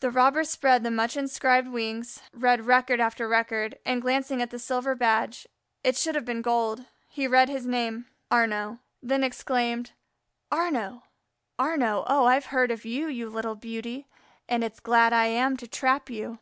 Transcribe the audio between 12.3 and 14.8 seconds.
heard of you, you little beauty, and it's